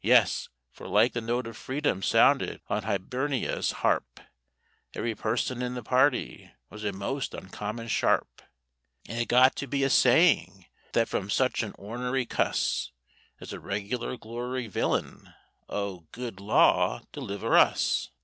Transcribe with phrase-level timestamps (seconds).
[0.00, 4.20] Yes, for like the note of freedom sounded on Hibernia's harp,
[4.94, 8.42] Every person in the party was a most uncommon sharp;
[9.08, 12.92] And it got to be a saying that from such an ornery cuss
[13.40, 18.12] As a regular Gloryvillin—oh, good Law deliver us!